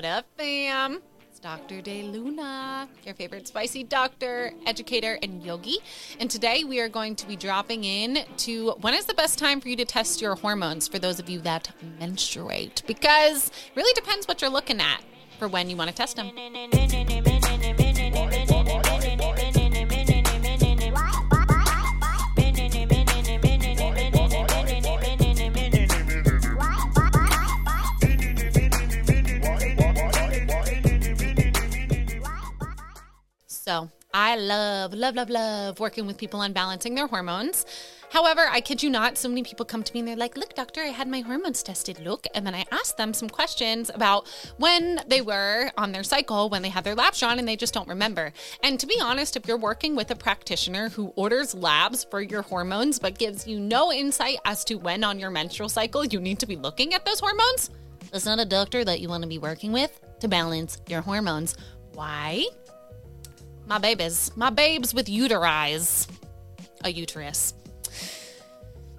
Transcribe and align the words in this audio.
What 0.00 0.08
up, 0.08 0.24
fam? 0.38 1.02
It's 1.28 1.38
Dr. 1.38 1.82
De 1.82 2.02
Luna, 2.04 2.88
your 3.04 3.14
favorite 3.14 3.46
spicy 3.46 3.84
doctor, 3.84 4.50
educator, 4.64 5.18
and 5.22 5.42
yogi. 5.42 5.76
And 6.18 6.30
today 6.30 6.64
we 6.64 6.80
are 6.80 6.88
going 6.88 7.14
to 7.16 7.26
be 7.26 7.36
dropping 7.36 7.84
in 7.84 8.20
to 8.38 8.70
when 8.80 8.94
is 8.94 9.04
the 9.04 9.12
best 9.12 9.38
time 9.38 9.60
for 9.60 9.68
you 9.68 9.76
to 9.76 9.84
test 9.84 10.22
your 10.22 10.36
hormones 10.36 10.88
for 10.88 10.98
those 10.98 11.20
of 11.20 11.28
you 11.28 11.38
that 11.40 11.72
menstruate? 11.98 12.82
Because 12.86 13.48
it 13.48 13.76
really 13.76 13.92
depends 13.92 14.26
what 14.26 14.40
you're 14.40 14.50
looking 14.50 14.80
at 14.80 15.02
for 15.38 15.48
when 15.48 15.68
you 15.68 15.76
want 15.76 15.90
to 15.90 15.94
test 15.94 16.16
them. 16.16 17.29
So 33.70 33.88
I 34.12 34.34
love, 34.34 34.92
love, 34.94 35.14
love, 35.14 35.30
love 35.30 35.78
working 35.78 36.04
with 36.04 36.18
people 36.18 36.40
on 36.40 36.52
balancing 36.52 36.96
their 36.96 37.06
hormones. 37.06 37.64
However, 38.10 38.48
I 38.50 38.60
kid 38.60 38.82
you 38.82 38.90
not, 38.90 39.16
so 39.16 39.28
many 39.28 39.44
people 39.44 39.64
come 39.64 39.84
to 39.84 39.92
me 39.94 40.00
and 40.00 40.08
they're 40.08 40.16
like, 40.16 40.36
Look, 40.36 40.56
doctor, 40.56 40.80
I 40.80 40.88
had 40.88 41.06
my 41.06 41.20
hormones 41.20 41.62
tested. 41.62 42.00
Look. 42.04 42.26
And 42.34 42.44
then 42.44 42.56
I 42.56 42.64
ask 42.72 42.96
them 42.96 43.14
some 43.14 43.28
questions 43.28 43.88
about 43.94 44.26
when 44.56 44.98
they 45.06 45.20
were 45.20 45.70
on 45.78 45.92
their 45.92 46.02
cycle, 46.02 46.48
when 46.48 46.62
they 46.62 46.68
had 46.68 46.82
their 46.82 46.96
labs 46.96 47.20
drawn, 47.20 47.38
and 47.38 47.46
they 47.46 47.54
just 47.54 47.72
don't 47.72 47.86
remember. 47.86 48.32
And 48.64 48.80
to 48.80 48.88
be 48.88 48.98
honest, 49.00 49.36
if 49.36 49.46
you're 49.46 49.56
working 49.56 49.94
with 49.94 50.10
a 50.10 50.16
practitioner 50.16 50.88
who 50.88 51.12
orders 51.14 51.54
labs 51.54 52.02
for 52.02 52.20
your 52.20 52.42
hormones 52.42 52.98
but 52.98 53.20
gives 53.20 53.46
you 53.46 53.60
no 53.60 53.92
insight 53.92 54.38
as 54.46 54.64
to 54.64 54.74
when 54.74 55.04
on 55.04 55.20
your 55.20 55.30
menstrual 55.30 55.68
cycle 55.68 56.04
you 56.04 56.18
need 56.18 56.40
to 56.40 56.46
be 56.48 56.56
looking 56.56 56.92
at 56.92 57.06
those 57.06 57.20
hormones, 57.20 57.70
that's 58.10 58.26
not 58.26 58.40
a 58.40 58.44
doctor 58.44 58.84
that 58.84 58.98
you 58.98 59.08
want 59.08 59.22
to 59.22 59.28
be 59.28 59.38
working 59.38 59.70
with 59.70 60.00
to 60.18 60.26
balance 60.26 60.80
your 60.88 61.02
hormones. 61.02 61.56
Why? 61.94 62.46
My 63.70 63.78
babies, 63.78 64.32
my 64.34 64.50
babes 64.50 64.92
with 64.92 65.06
uterize, 65.06 66.08
a 66.82 66.90
uterus. 66.90 67.54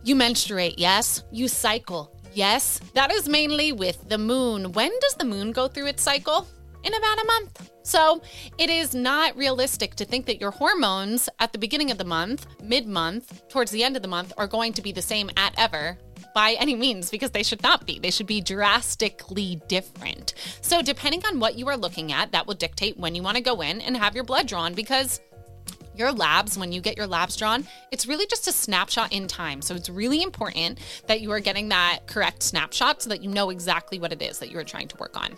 You 0.06 0.16
menstruate, 0.16 0.80
yes. 0.80 1.24
You 1.30 1.50
cycle, 1.50 2.16
yes. 2.34 2.80
That 2.94 3.12
is 3.12 3.28
mainly 3.28 3.74
with 3.74 4.08
the 4.08 4.18
moon. 4.18 4.72
When 4.72 4.92
does 5.02 5.16
the 5.16 5.26
moon 5.26 5.52
go 5.52 5.68
through 5.68 5.88
its 5.88 6.02
cycle? 6.02 6.48
In 6.86 6.94
about 6.94 7.22
a 7.22 7.26
month. 7.26 7.70
So 7.84 8.22
it 8.58 8.70
is 8.70 8.96
not 8.96 9.36
realistic 9.36 9.94
to 9.96 10.06
think 10.06 10.26
that 10.28 10.40
your 10.40 10.52
hormones 10.52 11.28
at 11.40 11.52
the 11.52 11.60
beginning 11.60 11.92
of 11.92 11.98
the 11.98 12.06
month, 12.06 12.48
mid 12.64 12.88
month, 12.88 13.48
towards 13.50 13.72
the 13.72 13.84
end 13.84 13.98
of 13.98 14.02
the 14.02 14.08
month 14.08 14.32
are 14.38 14.48
going 14.48 14.72
to 14.74 14.82
be 14.82 14.94
the 14.94 15.02
same 15.02 15.30
at 15.36 15.54
ever 15.58 15.98
by 16.34 16.56
any 16.60 16.76
means 16.76 17.10
because 17.10 17.32
they 17.32 17.44
should 17.44 17.64
not 17.64 17.86
be. 17.86 18.00
They 18.00 18.12
should 18.12 18.28
be 18.28 18.42
drastically 18.42 19.62
different. 19.68 20.34
So, 20.62 20.82
depending 20.82 21.26
on 21.26 21.40
what 21.40 21.56
you 21.56 21.68
are 21.68 21.78
looking 21.78 22.12
at, 22.12 22.32
that 22.32 22.48
will 22.48 22.56
dictate 22.56 22.98
when 22.98 23.16
you 23.16 23.24
want 23.24 23.38
to 23.38 23.44
go 23.44 23.62
in 23.62 23.82
and 23.82 23.98
have 23.98 24.16
your 24.16 24.24
blood 24.24 24.48
drawn 24.48 24.74
because 24.74 25.22
your 25.96 26.12
labs, 26.12 26.58
when 26.58 26.72
you 26.72 26.82
get 26.82 26.98
your 26.98 27.08
labs 27.08 27.36
drawn, 27.36 27.68
it's 27.92 28.08
really 28.08 28.26
just 28.26 28.48
a 28.48 28.52
snapshot 28.52 29.12
in 29.12 29.28
time. 29.28 29.62
So 29.62 29.76
it's 29.76 29.90
really 29.90 30.24
important 30.24 30.80
that 31.08 31.22
you 31.22 31.32
are 31.32 31.40
getting 31.40 31.70
that 31.70 32.00
correct 32.08 32.44
snapshot 32.44 33.02
so 33.02 33.10
that 33.10 33.22
you 33.22 33.30
know 33.30 33.50
exactly 33.50 34.00
what 34.00 34.12
it 34.12 34.22
is 34.22 34.40
that 34.40 34.50
you 34.50 34.58
are 34.58 34.64
trying 34.64 34.88
to 34.88 34.98
work 34.98 35.18
on. 35.18 35.36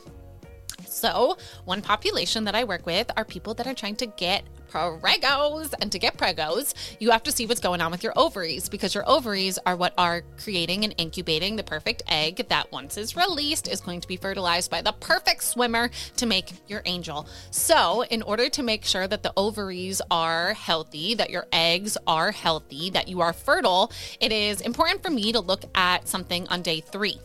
So, 0.85 1.37
one 1.65 1.81
population 1.81 2.43
that 2.43 2.55
I 2.55 2.63
work 2.63 2.85
with 2.85 3.09
are 3.17 3.25
people 3.25 3.53
that 3.55 3.67
are 3.67 3.73
trying 3.73 3.95
to 3.97 4.05
get 4.05 4.43
pregos. 4.69 5.73
And 5.79 5.91
to 5.91 5.99
get 5.99 6.17
pregos, 6.17 6.73
you 6.99 7.11
have 7.11 7.23
to 7.23 7.31
see 7.31 7.45
what's 7.45 7.59
going 7.59 7.81
on 7.81 7.91
with 7.91 8.03
your 8.03 8.13
ovaries 8.15 8.69
because 8.69 8.93
your 8.95 9.07
ovaries 9.07 9.59
are 9.65 9.75
what 9.75 9.93
are 9.97 10.23
creating 10.37 10.83
and 10.83 10.93
incubating 10.97 11.55
the 11.55 11.63
perfect 11.63 12.03
egg 12.07 12.47
that 12.49 12.71
once 12.71 12.97
is 12.97 13.15
released 13.15 13.67
is 13.67 13.81
going 13.81 14.01
to 14.01 14.07
be 14.07 14.17
fertilized 14.17 14.69
by 14.69 14.81
the 14.81 14.91
perfect 14.93 15.43
swimmer 15.43 15.89
to 16.17 16.25
make 16.25 16.53
your 16.67 16.81
angel. 16.85 17.27
So, 17.51 18.03
in 18.03 18.21
order 18.21 18.49
to 18.49 18.63
make 18.63 18.85
sure 18.85 19.07
that 19.07 19.23
the 19.23 19.33
ovaries 19.37 20.01
are 20.09 20.53
healthy, 20.53 21.15
that 21.15 21.29
your 21.29 21.47
eggs 21.51 21.97
are 22.07 22.31
healthy, 22.31 22.89
that 22.91 23.07
you 23.07 23.21
are 23.21 23.33
fertile, 23.33 23.91
it 24.19 24.31
is 24.31 24.61
important 24.61 25.03
for 25.03 25.09
me 25.09 25.31
to 25.31 25.39
look 25.39 25.63
at 25.75 26.07
something 26.07 26.47
on 26.47 26.61
day 26.61 26.81
three. 26.81 27.19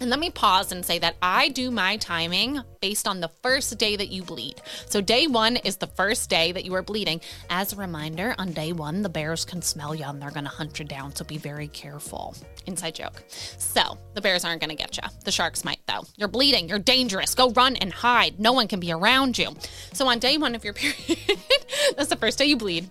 And 0.00 0.10
let 0.10 0.18
me 0.18 0.30
pause 0.30 0.72
and 0.72 0.84
say 0.84 0.98
that 0.98 1.16
I 1.22 1.48
do 1.48 1.70
my 1.70 1.96
timing 1.96 2.60
based 2.80 3.06
on 3.06 3.20
the 3.20 3.30
first 3.42 3.78
day 3.78 3.96
that 3.96 4.08
you 4.08 4.22
bleed. 4.22 4.60
So, 4.86 5.00
day 5.00 5.26
one 5.26 5.56
is 5.56 5.76
the 5.76 5.86
first 5.86 6.28
day 6.28 6.52
that 6.52 6.64
you 6.64 6.74
are 6.74 6.82
bleeding. 6.82 7.20
As 7.50 7.72
a 7.72 7.76
reminder, 7.76 8.34
on 8.38 8.52
day 8.52 8.72
one, 8.72 9.02
the 9.02 9.08
bears 9.08 9.44
can 9.44 9.62
smell 9.62 9.94
you 9.94 10.04
and 10.04 10.20
they're 10.20 10.30
going 10.30 10.44
to 10.44 10.50
hunt 10.50 10.78
you 10.78 10.84
down. 10.84 11.14
So, 11.14 11.24
be 11.24 11.38
very 11.38 11.68
careful. 11.68 12.34
Inside 12.66 12.96
joke. 12.96 13.22
So, 13.28 13.98
the 14.14 14.20
bears 14.20 14.44
aren't 14.44 14.60
going 14.60 14.70
to 14.70 14.76
get 14.76 14.96
you. 14.96 15.04
The 15.24 15.32
sharks 15.32 15.64
might, 15.64 15.80
though. 15.86 16.04
You're 16.16 16.28
bleeding. 16.28 16.68
You're 16.68 16.78
dangerous. 16.78 17.34
Go 17.34 17.50
run 17.50 17.76
and 17.76 17.92
hide. 17.92 18.40
No 18.40 18.52
one 18.52 18.68
can 18.68 18.80
be 18.80 18.92
around 18.92 19.38
you. 19.38 19.54
So, 19.92 20.06
on 20.08 20.18
day 20.18 20.36
one 20.36 20.54
of 20.54 20.64
your 20.64 20.74
period, 20.74 21.18
that's 21.96 22.08
the 22.08 22.16
first 22.16 22.38
day 22.38 22.46
you 22.46 22.56
bleed. 22.56 22.90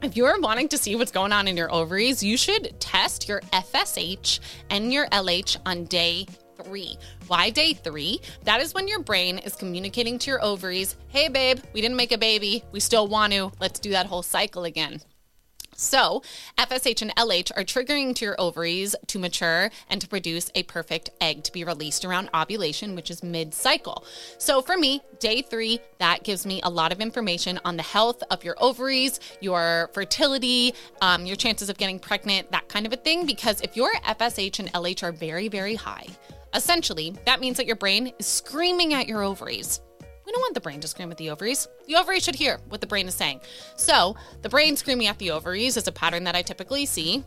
If 0.00 0.16
you're 0.16 0.40
wanting 0.40 0.68
to 0.68 0.78
see 0.78 0.94
what's 0.94 1.10
going 1.10 1.32
on 1.32 1.48
in 1.48 1.56
your 1.56 1.72
ovaries, 1.72 2.22
you 2.22 2.36
should 2.36 2.78
test 2.78 3.28
your 3.28 3.40
FSH 3.52 4.38
and 4.70 4.92
your 4.92 5.08
LH 5.08 5.56
on 5.66 5.86
day 5.86 6.24
three. 6.62 6.96
Why 7.26 7.50
day 7.50 7.72
three? 7.72 8.20
That 8.44 8.60
is 8.60 8.74
when 8.74 8.86
your 8.86 9.00
brain 9.00 9.38
is 9.38 9.56
communicating 9.56 10.16
to 10.20 10.30
your 10.30 10.42
ovaries, 10.42 10.94
hey, 11.08 11.28
babe, 11.28 11.58
we 11.72 11.80
didn't 11.80 11.96
make 11.96 12.12
a 12.12 12.18
baby. 12.18 12.62
We 12.70 12.78
still 12.78 13.08
want 13.08 13.32
to. 13.32 13.50
Let's 13.60 13.80
do 13.80 13.90
that 13.90 14.06
whole 14.06 14.22
cycle 14.22 14.64
again. 14.64 15.00
So, 15.80 16.22
FSH 16.58 17.02
and 17.02 17.14
LH 17.14 17.52
are 17.56 17.62
triggering 17.62 18.12
to 18.16 18.24
your 18.24 18.34
ovaries 18.40 18.96
to 19.06 19.18
mature 19.20 19.70
and 19.88 20.00
to 20.00 20.08
produce 20.08 20.50
a 20.56 20.64
perfect 20.64 21.10
egg 21.20 21.44
to 21.44 21.52
be 21.52 21.62
released 21.62 22.04
around 22.04 22.30
ovulation, 22.34 22.96
which 22.96 23.12
is 23.12 23.22
mid 23.22 23.54
cycle. 23.54 24.04
So, 24.38 24.60
for 24.60 24.76
me, 24.76 25.02
day 25.20 25.40
three, 25.40 25.78
that 25.98 26.24
gives 26.24 26.44
me 26.44 26.60
a 26.64 26.68
lot 26.68 26.90
of 26.90 27.00
information 27.00 27.60
on 27.64 27.76
the 27.76 27.84
health 27.84 28.24
of 28.32 28.42
your 28.42 28.56
ovaries, 28.58 29.20
your 29.40 29.88
fertility, 29.94 30.74
um, 31.00 31.26
your 31.26 31.36
chances 31.36 31.70
of 31.70 31.78
getting 31.78 32.00
pregnant, 32.00 32.50
that 32.50 32.68
kind 32.68 32.84
of 32.84 32.92
a 32.92 32.96
thing. 32.96 33.24
Because 33.24 33.60
if 33.60 33.76
your 33.76 33.92
FSH 34.04 34.58
and 34.58 34.72
LH 34.72 35.04
are 35.04 35.12
very, 35.12 35.46
very 35.46 35.76
high, 35.76 36.08
essentially, 36.54 37.14
that 37.24 37.38
means 37.38 37.56
that 37.56 37.66
your 37.66 37.76
brain 37.76 38.12
is 38.18 38.26
screaming 38.26 38.94
at 38.94 39.06
your 39.06 39.22
ovaries 39.22 39.80
don't 40.38 40.44
want 40.44 40.54
the 40.54 40.60
brain 40.60 40.80
to 40.80 40.88
scream 40.88 41.10
at 41.10 41.16
the 41.16 41.30
ovaries. 41.30 41.66
The 41.86 41.96
ovaries 41.96 42.22
should 42.22 42.36
hear 42.36 42.60
what 42.68 42.80
the 42.80 42.86
brain 42.86 43.08
is 43.08 43.14
saying. 43.14 43.40
So, 43.76 44.16
the 44.42 44.48
brain 44.48 44.76
screaming 44.76 45.08
at 45.08 45.18
the 45.18 45.32
ovaries 45.32 45.76
is 45.76 45.88
a 45.88 45.92
pattern 45.92 46.24
that 46.24 46.36
I 46.36 46.42
typically 46.42 46.86
see. 46.86 47.24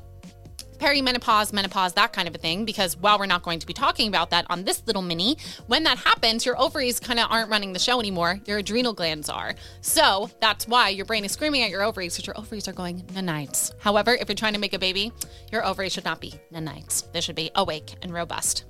Perimenopause, 0.78 1.54
menopause, 1.54 1.94
that 1.94 2.14
kind 2.14 2.28
of 2.28 2.34
a 2.34 2.40
thing, 2.40 2.66
because 2.66 2.98
while 2.98 3.20
we're 3.20 3.28
not 3.28 3.44
going 3.44 3.60
to 3.60 3.68
be 3.68 3.74
talking 3.74 4.08
about 4.08 4.32
that 4.32 4.46
on 4.50 4.64
this 4.64 4.82
little 4.88 5.02
mini, 5.02 5.38
when 5.68 5.84
that 5.84 5.98
happens, 6.00 6.44
your 6.46 6.60
ovaries 6.60 7.00
kind 7.00 7.20
of 7.20 7.30
aren't 7.30 7.52
running 7.52 7.74
the 7.74 7.80
show 7.80 8.00
anymore. 8.00 8.40
Your 8.46 8.60
adrenal 8.60 8.94
glands 8.94 9.30
are. 9.30 9.54
So 9.82 10.32
that's 10.40 10.68
why 10.68 10.90
your 10.90 11.06
brain 11.06 11.26
is 11.26 11.34
screaming 11.34 11.62
at 11.64 11.70
your 11.70 11.84
ovaries 11.84 12.16
because 12.16 12.26
your 12.26 12.40
ovaries 12.40 12.68
are 12.68 12.74
going 12.74 13.02
nanites. 13.14 13.74
However, 13.80 14.16
if 14.16 14.30
you're 14.30 14.36
trying 14.36 14.54
to 14.54 14.60
make 14.60 14.74
a 14.74 14.80
baby, 14.80 15.12
your 15.52 15.64
ovaries 15.66 15.92
should 15.92 16.06
not 16.06 16.22
be 16.22 16.34
nanites. 16.52 17.12
They 17.12 17.22
should 17.22 17.36
be 17.36 17.52
awake 17.56 17.94
and 18.02 18.12
robust. 18.12 18.64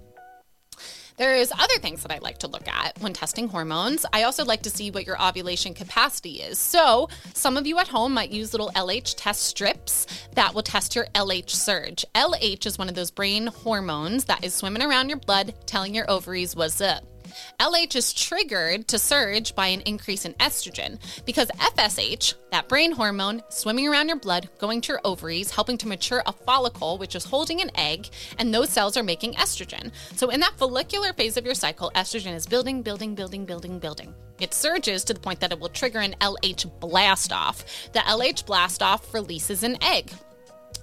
There's 1.22 1.52
other 1.52 1.78
things 1.78 2.02
that 2.02 2.12
I 2.12 2.18
like 2.18 2.40
to 2.40 2.48
look 2.48 2.68
at 2.68 2.98
when 3.00 3.14
testing 3.14 3.48
hormones. 3.48 4.08
I 4.12 4.24
also 4.24 4.44
like 4.44 4.64
to 4.64 4.72
see 4.72 4.90
what 4.90 5.06
your 5.06 5.22
ovulation 5.22 5.76
capacity 5.76 6.42
is. 6.42 6.58
So, 6.58 7.10
some 7.36 7.58
of 7.58 7.68
you 7.68 7.78
at 7.78 7.88
home 7.88 8.16
might 8.16 8.32
use 8.32 8.54
little 8.54 8.72
LH 8.72 9.14
test 9.18 9.44
strips 9.44 10.08
that 10.34 10.56
will 10.56 10.64
test 10.64 10.96
your 10.96 11.06
LH 11.14 11.52
surge. 11.52 12.04
LH 12.16 12.66
is 12.66 12.80
one 12.80 12.90
of 12.90 12.96
those 12.96 13.12
brain 13.12 13.46
hormones 13.46 14.26
that 14.26 14.44
is 14.44 14.56
swimming 14.56 14.82
around 14.82 15.10
your 15.10 15.20
blood 15.20 15.54
telling 15.68 15.94
your 15.94 16.10
ovaries 16.10 16.56
what's 16.56 16.82
up. 16.82 17.11
LH 17.60 17.96
is 17.96 18.14
triggered 18.14 18.88
to 18.88 19.00
surge 19.00 19.56
by 19.56 19.68
an 19.68 19.82
increase 19.82 20.26
in 20.26 20.34
estrogen 20.36 21.00
because 21.26 21.50
FSH, 21.50 22.36
that 22.52 22.68
brain 22.68 22.92
hormone 22.92 23.42
swimming 23.50 23.88
around 23.88 24.08
your 24.08 24.20
blood, 24.20 24.50
going 24.60 24.82
to 24.82 24.94
your 24.94 25.02
ovaries, 25.04 25.52
helping 25.52 25.78
to 25.78 25.88
mature 25.88 26.24
a 26.26 26.32
follicle, 26.32 26.98
which 26.98 27.16
is 27.16 27.26
holding 27.26 27.62
an 27.62 27.72
egg, 27.76 28.10
and 28.38 28.54
those 28.54 28.70
cells 28.70 28.98
are 28.98 29.04
making 29.04 29.34
estrogen. 29.34 29.92
So, 30.16 30.30
in 30.30 30.40
that 30.42 30.58
follicular 30.58 31.14
phase 31.14 31.38
of 31.38 31.46
your 31.46 31.56
cycle, 31.56 31.92
estrogen 31.96 32.36
is 32.36 32.48
building, 32.48 32.82
building, 32.82 33.16
building, 33.16 33.46
building, 33.46 33.80
building. 33.80 34.14
It 34.40 34.54
surges 34.54 35.04
to 35.06 35.14
the 35.14 35.20
point 35.20 35.40
that 35.42 35.52
it 35.52 35.60
will 35.60 35.70
trigger 35.70 36.00
an 36.00 36.16
LH 36.20 36.80
blast 36.80 37.32
off. 37.32 37.64
The 37.94 38.00
LH 38.00 38.46
blast 38.46 38.82
off 38.82 39.14
releases 39.14 39.64
an 39.64 39.82
egg. 39.84 40.12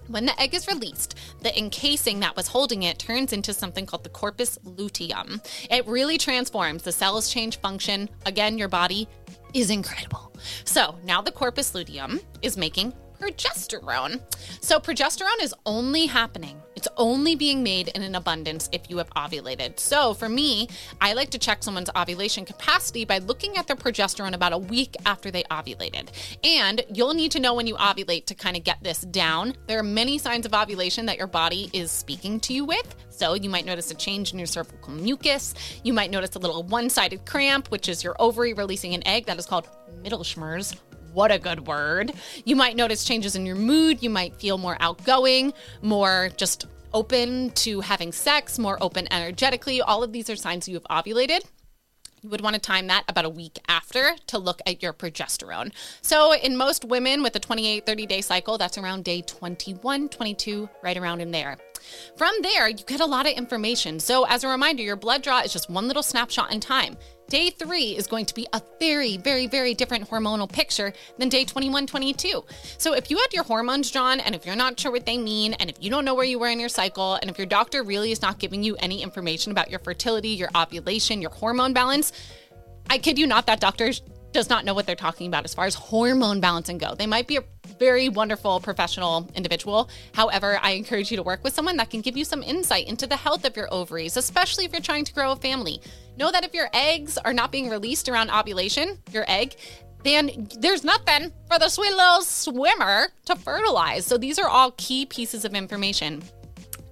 When 0.08 0.24
the 0.24 0.40
egg 0.40 0.54
is 0.54 0.66
released, 0.66 1.16
the 1.42 1.56
encasing 1.56 2.20
that 2.20 2.34
was 2.34 2.48
holding 2.48 2.82
it 2.82 2.98
turns 2.98 3.34
into 3.34 3.52
something 3.52 3.84
called 3.84 4.04
the 4.04 4.08
corpus 4.08 4.58
luteum. 4.64 5.42
It 5.70 5.86
really 5.86 6.16
transforms. 6.16 6.82
The 6.82 6.92
cells 6.92 7.30
change 7.30 7.58
function. 7.60 8.08
Again, 8.24 8.56
your 8.56 8.68
body 8.68 9.06
is 9.52 9.70
incredible. 9.70 10.32
So 10.64 10.98
now 11.04 11.20
the 11.20 11.30
corpus 11.30 11.74
luteum 11.74 12.20
is 12.40 12.56
making 12.56 12.94
progesterone. 13.20 14.20
So 14.60 14.78
progesterone 14.78 15.42
is 15.42 15.54
only 15.66 16.06
happening 16.06 16.60
It's 16.78 16.86
only 16.96 17.34
being 17.34 17.64
made 17.64 17.88
in 17.88 18.02
an 18.02 18.14
abundance 18.14 18.68
if 18.70 18.88
you 18.88 18.98
have 18.98 19.10
ovulated. 19.10 19.80
So 19.80 20.14
for 20.14 20.28
me, 20.28 20.68
I 21.00 21.12
like 21.12 21.30
to 21.30 21.38
check 21.38 21.64
someone's 21.64 21.90
ovulation 21.96 22.44
capacity 22.44 23.04
by 23.04 23.18
looking 23.18 23.56
at 23.56 23.66
their 23.66 23.74
progesterone 23.74 24.32
about 24.32 24.52
a 24.52 24.58
week 24.58 24.94
after 25.04 25.32
they 25.32 25.42
ovulated. 25.50 26.10
And 26.44 26.84
you'll 26.94 27.14
need 27.14 27.32
to 27.32 27.40
know 27.40 27.54
when 27.54 27.66
you 27.66 27.74
ovulate 27.74 28.26
to 28.26 28.36
kind 28.36 28.56
of 28.56 28.62
get 28.62 28.80
this 28.80 29.00
down. 29.00 29.54
There 29.66 29.80
are 29.80 29.82
many 29.82 30.18
signs 30.18 30.46
of 30.46 30.54
ovulation 30.54 31.06
that 31.06 31.18
your 31.18 31.26
body 31.26 31.68
is 31.72 31.90
speaking 31.90 32.38
to 32.40 32.52
you 32.52 32.64
with. 32.64 32.94
So 33.08 33.34
you 33.34 33.50
might 33.50 33.66
notice 33.66 33.90
a 33.90 33.96
change 33.96 34.32
in 34.32 34.38
your 34.38 34.46
cervical 34.46 34.92
mucus. 34.92 35.54
You 35.82 35.92
might 35.92 36.12
notice 36.12 36.36
a 36.36 36.38
little 36.38 36.62
one 36.62 36.90
sided 36.90 37.26
cramp, 37.26 37.72
which 37.72 37.88
is 37.88 38.04
your 38.04 38.14
ovary 38.20 38.54
releasing 38.54 38.94
an 38.94 39.04
egg 39.04 39.26
that 39.26 39.36
is 39.36 39.46
called 39.46 39.68
Mittelschmerz. 40.04 40.76
What 41.18 41.32
a 41.32 41.38
good 41.40 41.66
word. 41.66 42.12
You 42.44 42.54
might 42.54 42.76
notice 42.76 43.04
changes 43.04 43.34
in 43.34 43.44
your 43.44 43.56
mood. 43.56 44.04
You 44.04 44.08
might 44.08 44.36
feel 44.36 44.56
more 44.56 44.76
outgoing, 44.78 45.52
more 45.82 46.30
just 46.36 46.68
open 46.94 47.50
to 47.66 47.80
having 47.80 48.12
sex, 48.12 48.56
more 48.56 48.78
open 48.80 49.12
energetically. 49.12 49.80
All 49.80 50.04
of 50.04 50.12
these 50.12 50.30
are 50.30 50.36
signs 50.36 50.68
you 50.68 50.74
have 50.74 50.84
ovulated. 50.84 51.40
You 52.22 52.28
would 52.28 52.40
want 52.40 52.54
to 52.54 52.60
time 52.60 52.86
that 52.86 53.02
about 53.08 53.24
a 53.24 53.30
week 53.30 53.58
after 53.66 54.14
to 54.28 54.38
look 54.38 54.60
at 54.64 54.80
your 54.80 54.92
progesterone. 54.92 55.72
So, 56.02 56.34
in 56.34 56.56
most 56.56 56.84
women 56.84 57.24
with 57.24 57.34
a 57.34 57.40
28 57.40 57.84
30 57.84 58.06
day 58.06 58.20
cycle, 58.20 58.56
that's 58.56 58.78
around 58.78 59.02
day 59.02 59.22
21, 59.22 60.08
22, 60.10 60.68
right 60.84 60.96
around 60.96 61.20
in 61.20 61.32
there. 61.32 61.58
From 62.16 62.32
there, 62.42 62.68
you 62.68 62.84
get 62.84 63.00
a 63.00 63.06
lot 63.06 63.26
of 63.26 63.32
information. 63.32 63.98
So, 63.98 64.24
as 64.26 64.44
a 64.44 64.48
reminder, 64.48 64.84
your 64.84 64.94
blood 64.94 65.22
draw 65.22 65.40
is 65.40 65.52
just 65.52 65.68
one 65.68 65.88
little 65.88 66.04
snapshot 66.04 66.52
in 66.52 66.60
time. 66.60 66.96
Day 67.28 67.50
three 67.50 67.94
is 67.94 68.06
going 68.06 68.24
to 68.24 68.34
be 68.34 68.46
a 68.54 68.62
very, 68.80 69.18
very, 69.18 69.46
very 69.46 69.74
different 69.74 70.08
hormonal 70.08 70.50
picture 70.50 70.94
than 71.18 71.28
day 71.28 71.44
21, 71.44 71.86
22. 71.86 72.42
So, 72.78 72.94
if 72.94 73.10
you 73.10 73.18
had 73.18 73.34
your 73.34 73.44
hormones 73.44 73.90
drawn 73.90 74.18
and 74.18 74.34
if 74.34 74.46
you're 74.46 74.56
not 74.56 74.80
sure 74.80 74.90
what 74.90 75.04
they 75.04 75.18
mean, 75.18 75.52
and 75.54 75.68
if 75.68 75.76
you 75.78 75.90
don't 75.90 76.06
know 76.06 76.14
where 76.14 76.24
you 76.24 76.38
were 76.38 76.48
in 76.48 76.58
your 76.58 76.70
cycle, 76.70 77.16
and 77.16 77.30
if 77.30 77.36
your 77.36 77.46
doctor 77.46 77.82
really 77.82 78.12
is 78.12 78.22
not 78.22 78.38
giving 78.38 78.62
you 78.62 78.76
any 78.76 79.02
information 79.02 79.52
about 79.52 79.68
your 79.68 79.78
fertility, 79.80 80.30
your 80.30 80.48
ovulation, 80.56 81.20
your 81.20 81.30
hormone 81.30 81.74
balance, 81.74 82.12
I 82.88 82.96
kid 82.96 83.18
you 83.18 83.26
not, 83.26 83.46
that 83.46 83.60
doctor 83.60 83.92
does 84.32 84.48
not 84.48 84.64
know 84.64 84.74
what 84.74 84.86
they're 84.86 84.96
talking 84.96 85.26
about 85.26 85.44
as 85.44 85.54
far 85.54 85.64
as 85.64 85.74
hormone 85.74 86.40
balancing 86.40 86.78
go. 86.78 86.94
They 86.94 87.06
might 87.06 87.26
be 87.26 87.36
a 87.36 87.44
very 87.78 88.08
wonderful 88.08 88.60
professional 88.60 89.28
individual. 89.34 89.88
However, 90.14 90.58
I 90.62 90.72
encourage 90.72 91.10
you 91.10 91.16
to 91.16 91.22
work 91.22 91.42
with 91.44 91.54
someone 91.54 91.76
that 91.78 91.90
can 91.90 92.00
give 92.00 92.16
you 92.16 92.24
some 92.24 92.42
insight 92.42 92.88
into 92.88 93.06
the 93.06 93.16
health 93.16 93.44
of 93.44 93.56
your 93.56 93.72
ovaries, 93.72 94.16
especially 94.16 94.64
if 94.64 94.72
you're 94.72 94.80
trying 94.80 95.04
to 95.04 95.14
grow 95.14 95.32
a 95.32 95.36
family. 95.36 95.80
Know 96.16 96.30
that 96.30 96.44
if 96.44 96.54
your 96.54 96.68
eggs 96.74 97.18
are 97.18 97.32
not 97.32 97.52
being 97.52 97.68
released 97.68 98.08
around 98.08 98.30
ovulation, 98.30 98.98
your 99.12 99.24
egg, 99.28 99.56
then 100.04 100.48
there's 100.58 100.84
nothing 100.84 101.32
for 101.48 101.58
the 101.58 101.68
sweet 101.68 101.90
little 101.90 102.22
swimmer 102.22 103.08
to 103.24 103.36
fertilize. 103.36 104.06
So 104.06 104.16
these 104.16 104.38
are 104.38 104.48
all 104.48 104.72
key 104.72 105.06
pieces 105.06 105.44
of 105.44 105.54
information 105.54 106.22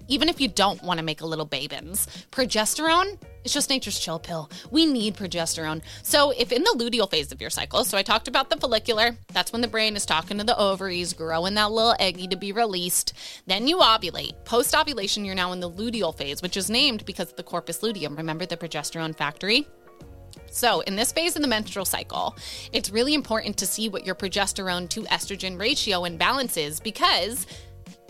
even 0.09 0.29
if 0.29 0.41
you 0.41 0.49
don't 0.49 0.83
want 0.83 0.99
to 0.99 1.05
make 1.05 1.21
a 1.21 1.27
little 1.27 1.45
babins. 1.45 2.07
Progesterone 2.31 3.19
is 3.47 3.53
just 3.55 3.71
nature's 3.71 3.99
chill 3.99 4.19
pill. 4.19 4.51
We 4.71 4.85
need 4.85 5.17
progesterone. 5.17 5.81
So, 6.03 6.33
if 6.33 6.53
in 6.53 6.63
the 6.65 6.77
luteal 6.77 7.11
phase 7.11 7.33
of 7.33 7.41
your 7.41 7.49
cycle, 7.49 7.85
so 7.85 7.97
I 7.97 8.03
talked 8.03 8.29
about 8.29 8.51
the 8.51 8.59
follicular, 8.59 9.17
that's 9.33 9.53
when 9.53 9.63
the 9.63 9.69
brain 9.69 9.97
is 9.97 10.05
talking 10.05 10.37
to 10.39 10.45
the 10.45 10.59
ovaries, 10.59 11.15
growing 11.15 11.55
that 11.55 11.71
little 11.71 11.95
eggy 11.99 12.29
to 12.29 12.37
be 12.37 12.53
released. 12.53 13.15
Then 13.47 13.67
you 13.67 13.79
ovulate. 13.79 14.45
Post 14.45 14.75
ovulation, 14.75 15.25
you're 15.25 15.35
now 15.35 15.53
in 15.53 15.61
the 15.61 15.71
luteal 15.71 16.15
phase, 16.15 16.43
which 16.43 16.57
is 16.57 16.69
named 16.69 17.07
because 17.07 17.31
of 17.31 17.37
the 17.37 17.43
corpus 17.43 17.83
luteum. 17.83 18.17
Remember 18.17 18.45
the 18.45 18.57
progesterone 18.57 19.17
factory? 19.17 19.67
So, 20.51 20.81
in 20.81 20.97
this 20.97 21.13
phase 21.13 21.37
of 21.37 21.43
the 21.43 21.49
menstrual 21.49 21.85
cycle, 21.85 22.37
it's 22.73 22.91
really 22.91 23.15
important 23.15 23.57
to 23.59 23.67
see 23.67 23.89
what 23.89 24.07
your 24.07 24.15
progesterone 24.15 24.89
to 24.91 25.03
estrogen 25.03 25.59
ratio 25.59 26.05
and 26.05 26.19
balance 26.19 26.57
is 26.57 26.81
because 26.81 27.47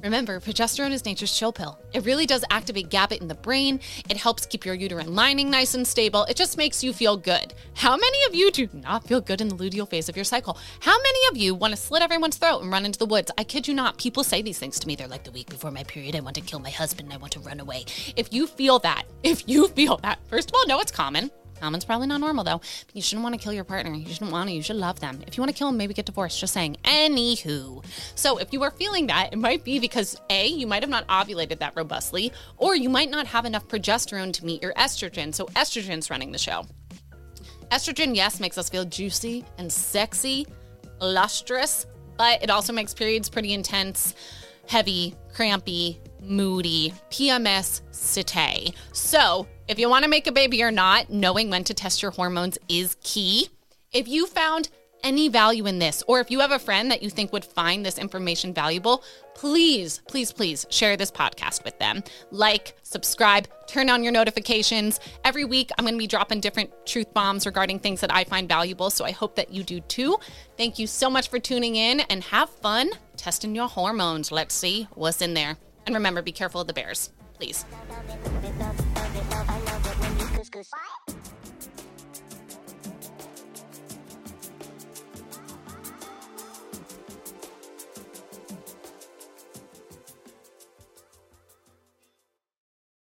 Remember, 0.06 0.38
progesterone 0.38 0.93
is 0.93 1.05
nature's 1.05 1.37
chill 1.37 1.53
pill. 1.53 1.81
It 1.93 2.05
really 2.05 2.26
does 2.26 2.44
activate 2.49 2.91
GABA 2.91 3.20
in 3.20 3.26
the 3.26 3.35
brain. 3.35 3.81
It 4.08 4.17
helps 4.17 4.47
keep 4.47 4.64
your 4.64 4.76
uterine 4.76 5.17
lining 5.17 5.50
nice 5.50 5.75
and 5.75 5.85
stable. 5.85 6.23
It 6.26 6.37
just 6.37 6.56
makes 6.56 6.85
you 6.85 6.93
feel 6.93 7.17
good. 7.17 7.55
How 7.75 7.97
many 7.97 8.19
of 8.29 8.32
you 8.32 8.53
do 8.53 8.69
not 8.73 9.03
feel 9.03 9.20
good 9.20 9.41
in 9.41 9.49
the 9.49 9.56
luteal 9.56 9.88
phase 9.88 10.08
of 10.08 10.14
your 10.14 10.25
cycle? 10.25 10.58
How 10.79 10.97
many 10.97 11.19
of 11.32 11.37
you 11.37 11.56
want 11.56 11.73
to 11.73 11.76
slit 11.76 12.03
everyone's 12.03 12.37
throat 12.37 12.62
and 12.62 12.70
run 12.70 12.87
into 12.87 13.00
the 13.00 13.06
woods? 13.06 13.32
I 13.37 13.43
kid 13.43 13.67
you 13.67 13.75
not. 13.75 13.99
People 13.99 14.23
say 14.23 14.43
these 14.43 14.61
things 14.61 14.79
to 14.79 14.87
me. 14.87 14.94
They're 14.94 15.08
like, 15.08 15.25
the 15.25 15.32
week 15.32 15.50
before 15.50 15.73
my 15.73 15.82
period, 15.82 16.14
I 16.14 16.20
want 16.20 16.37
to 16.37 16.41
kill 16.41 16.61
my 16.61 16.70
husband. 16.70 17.12
I 17.12 17.17
want 17.17 17.32
to 17.32 17.41
run 17.41 17.58
away. 17.58 17.85
If 18.14 18.32
you 18.32 18.47
feel 18.47 18.79
that, 18.79 19.06
if 19.25 19.49
you 19.49 19.67
feel 19.67 19.97
that, 20.05 20.20
first 20.29 20.50
of 20.50 20.55
all, 20.55 20.69
know 20.69 20.79
it's 20.79 20.93
common. 20.93 21.32
Common's 21.61 21.85
probably 21.85 22.06
not 22.06 22.20
normal 22.20 22.44
though. 22.44 22.61
You 22.93 23.03
shouldn't 23.03 23.23
want 23.23 23.35
to 23.35 23.41
kill 23.41 23.53
your 23.53 23.64
partner. 23.64 23.93
You 23.93 24.12
shouldn't 24.12 24.32
want 24.32 24.49
to. 24.49 24.55
You 24.55 24.62
should 24.62 24.76
love 24.76 25.00
them. 25.00 25.23
If 25.26 25.37
you 25.37 25.43
want 25.43 25.53
to 25.53 25.58
kill 25.58 25.69
them, 25.69 25.76
maybe 25.76 25.94
get 25.94 26.06
divorced. 26.06 26.38
Just 26.38 26.53
saying. 26.53 26.76
Anywho. 26.85 27.85
So 28.14 28.38
if 28.38 28.53
you 28.53 28.62
are 28.62 28.70
feeling 28.70 29.06
that, 29.08 29.32
it 29.32 29.38
might 29.38 29.64
be 29.64 29.79
because 29.79 30.20
A, 30.31 30.47
you 30.47 30.67
might 30.67 30.82
have 30.82 30.91
not 30.91 31.06
ovulated 31.08 31.58
that 31.58 31.75
robustly, 31.76 32.32
or 32.56 32.76
you 32.76 32.88
might 32.88 33.11
not 33.11 33.26
have 33.26 33.44
enough 33.44 33.67
progesterone 33.69 34.32
to 34.35 34.44
meet 34.44 34.62
your 34.62 34.75
estrogen. 34.75 35.35
So 35.35 35.47
estrogen's 35.47 36.11
running 36.11 36.32
the 36.32 36.38
show. 36.38 36.67
Estrogen, 37.70 38.14
yes, 38.14 38.38
makes 38.38 38.58
us 38.58 38.69
feel 38.69 38.85
juicy 38.85 39.44
and 39.58 39.73
sexy, 39.73 40.47
lustrous, 41.00 41.87
but 42.17 42.43
it 42.43 42.50
also 42.50 42.73
makes 42.73 42.94
periods 42.94 43.29
pretty 43.29 43.53
intense, 43.53 44.14
heavy, 44.69 45.14
crampy, 45.35 46.00
moody, 46.20 46.93
PMS, 47.11 47.81
sete. 47.91 48.75
So 48.93 49.47
if 49.68 49.78
you 49.78 49.88
want 49.88 50.04
to 50.04 50.10
make 50.10 50.26
a 50.26 50.32
baby 50.32 50.62
or 50.62 50.70
not, 50.70 51.10
knowing 51.10 51.50
when 51.50 51.64
to 51.64 51.74
test 51.74 52.02
your 52.02 52.12
hormones 52.12 52.58
is 52.68 52.96
key. 53.02 53.48
If 53.92 54.06
you 54.06 54.26
found 54.26 54.68
any 55.02 55.28
value 55.28 55.66
in 55.66 55.78
this, 55.78 56.02
or 56.06 56.20
if 56.20 56.30
you 56.30 56.40
have 56.40 56.52
a 56.52 56.58
friend 56.58 56.90
that 56.90 57.02
you 57.02 57.10
think 57.10 57.32
would 57.32 57.44
find 57.44 57.84
this 57.84 57.98
information 57.98 58.54
valuable, 58.54 59.04
please, 59.34 60.00
please, 60.08 60.32
please 60.32 60.66
share 60.70 60.96
this 60.96 61.10
podcast 61.10 61.64
with 61.64 61.78
them. 61.78 62.02
Like, 62.30 62.76
subscribe, 62.82 63.48
turn 63.66 63.90
on 63.90 64.02
your 64.02 64.12
notifications. 64.12 64.98
Every 65.24 65.44
week, 65.44 65.70
I'm 65.76 65.84
going 65.84 65.94
to 65.94 65.98
be 65.98 66.06
dropping 66.06 66.40
different 66.40 66.70
truth 66.86 67.12
bombs 67.12 67.46
regarding 67.46 67.78
things 67.78 68.00
that 68.00 68.12
I 68.12 68.24
find 68.24 68.48
valuable. 68.48 68.90
So 68.90 69.04
I 69.04 69.10
hope 69.10 69.36
that 69.36 69.52
you 69.52 69.62
do 69.62 69.80
too. 69.80 70.16
Thank 70.56 70.78
you 70.78 70.86
so 70.86 71.10
much 71.10 71.28
for 71.28 71.38
tuning 71.38 71.76
in 71.76 72.00
and 72.00 72.24
have 72.24 72.50
fun 72.50 72.90
testing 73.16 73.54
your 73.54 73.69
hormones. 73.69 74.32
Let's 74.32 74.54
see 74.54 74.88
what's 74.94 75.22
in 75.22 75.34
there. 75.34 75.56
And 75.86 75.94
remember, 75.94 76.22
be 76.22 76.32
careful 76.32 76.62
of 76.62 76.66
the 76.66 76.72
bears, 76.72 77.10
please. 77.36 77.64